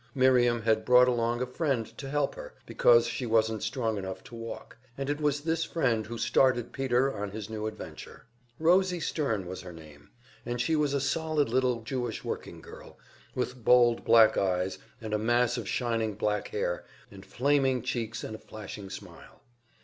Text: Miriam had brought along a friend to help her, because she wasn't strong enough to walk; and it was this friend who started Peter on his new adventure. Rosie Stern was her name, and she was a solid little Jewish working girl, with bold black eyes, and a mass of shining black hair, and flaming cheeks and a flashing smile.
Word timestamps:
Miriam 0.15 0.63
had 0.63 0.83
brought 0.83 1.07
along 1.07 1.43
a 1.43 1.45
friend 1.45 1.95
to 1.99 2.09
help 2.09 2.33
her, 2.33 2.55
because 2.65 3.05
she 3.05 3.27
wasn't 3.27 3.61
strong 3.61 3.99
enough 3.99 4.23
to 4.23 4.33
walk; 4.33 4.75
and 4.97 5.11
it 5.11 5.21
was 5.21 5.41
this 5.41 5.63
friend 5.63 6.07
who 6.07 6.17
started 6.17 6.73
Peter 6.73 7.13
on 7.15 7.29
his 7.29 7.51
new 7.51 7.67
adventure. 7.67 8.25
Rosie 8.57 8.99
Stern 8.99 9.45
was 9.45 9.61
her 9.61 9.71
name, 9.71 10.09
and 10.43 10.59
she 10.59 10.75
was 10.75 10.95
a 10.95 10.99
solid 10.99 11.49
little 11.49 11.83
Jewish 11.83 12.23
working 12.23 12.61
girl, 12.61 12.97
with 13.35 13.63
bold 13.63 14.03
black 14.03 14.37
eyes, 14.39 14.79
and 14.99 15.13
a 15.13 15.19
mass 15.19 15.55
of 15.55 15.69
shining 15.69 16.15
black 16.15 16.47
hair, 16.47 16.83
and 17.11 17.23
flaming 17.23 17.83
cheeks 17.83 18.23
and 18.23 18.33
a 18.33 18.39
flashing 18.39 18.89
smile. 18.89 19.43